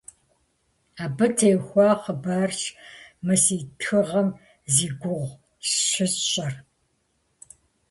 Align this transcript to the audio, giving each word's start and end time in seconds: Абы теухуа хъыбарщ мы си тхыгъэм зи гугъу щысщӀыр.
Абы 1.03 1.27
теухуа 1.37 1.91
хъыбарщ 2.01 2.61
мы 3.25 3.35
си 3.43 3.57
тхыгъэм 3.79 4.29
зи 4.73 4.89
гугъу 4.99 5.39
щысщӀыр. 5.71 6.53